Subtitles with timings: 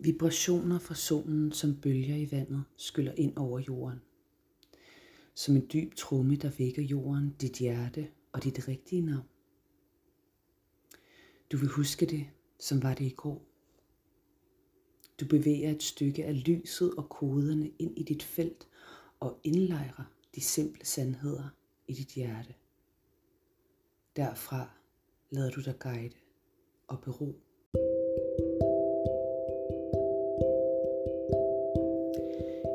[0.00, 4.00] Vibrationer fra solen som bølger i vandet skyller ind over jorden.
[5.34, 9.28] Som en dyb tromme, der vækker jorden, dit hjerte og dit rigtige navn.
[11.52, 12.26] Du vil huske det,
[12.58, 13.44] som var det i går.
[15.20, 18.68] Du bevæger et stykke af lyset og koderne ind i dit felt
[19.20, 20.04] og indlejrer
[20.34, 21.48] de simple sandheder
[21.88, 22.54] i dit hjerte.
[24.16, 24.70] Derfra
[25.30, 26.14] lader du dig guide
[26.86, 27.47] og bero.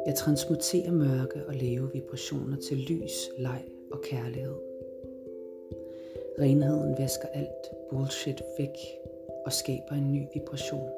[0.05, 4.55] Jeg transmuterer mørke og lave vibrationer til lys, leg og kærlighed.
[6.39, 8.77] Renheden vasker alt bullshit væk
[9.45, 10.89] og skaber en ny vibration.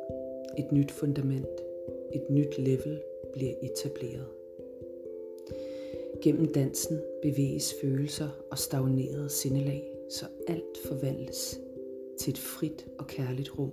[0.57, 1.61] Et nyt fundament,
[2.13, 3.01] et nyt level
[3.33, 4.27] bliver etableret.
[6.21, 11.59] Gennem dansen bevæges følelser og stagnerede sindelag, så alt forvandles
[12.19, 13.71] til et frit og kærligt rum,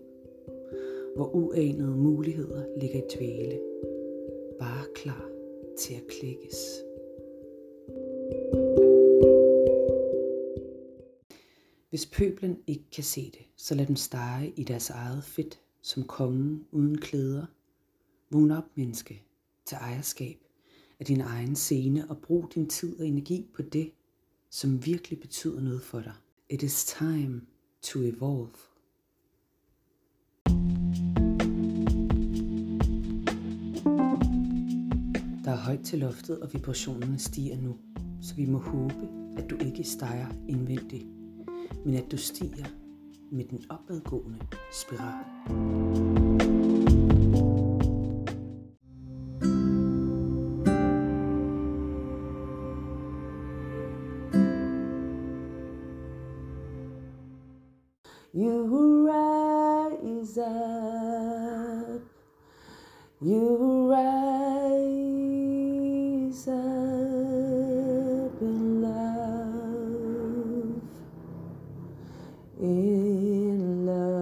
[1.16, 3.60] hvor uanede muligheder ligger i dvæle,
[4.62, 5.28] bare klar
[5.78, 6.56] til at klikkes.
[11.90, 16.04] Hvis pøblen ikke kan se det, så lad dem stege i deres eget fedt som
[16.04, 17.46] kongen uden klæder.
[18.30, 19.22] Vågn op, menneske,
[19.64, 20.38] til ejerskab
[21.00, 23.92] af din egen scene og brug din tid og energi på det,
[24.50, 26.14] som virkelig betyder noget for dig.
[26.48, 27.42] It is time
[27.82, 28.71] to evolve.
[35.44, 37.76] Der er højt til loftet, og vibrationerne stiger nu,
[38.20, 41.06] så vi må håbe, at du ikke steger indvendigt,
[41.84, 42.66] men at du stiger
[43.30, 44.38] med den opadgående
[44.72, 45.24] spiral.
[58.34, 62.02] You rise up,
[63.22, 64.51] you rise
[72.60, 74.12] in love.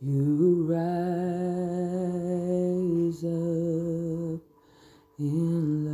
[0.00, 0.82] You rise
[3.24, 4.42] up
[5.18, 5.91] in